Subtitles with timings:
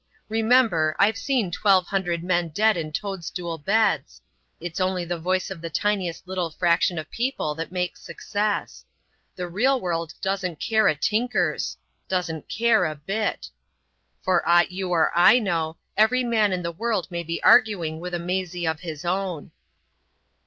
[0.29, 4.19] Remember, I've seen twelve hundred men dead in toadstool beds.
[4.59, 8.83] It's only the voice of the tiniest little fraction of people that makes success.
[9.35, 13.51] The real world doesn't care a tinker's—doesn't care a bit.
[14.23, 18.15] For aught you or I know, every man in the world may be arguing with
[18.15, 19.51] a Maisie of his own."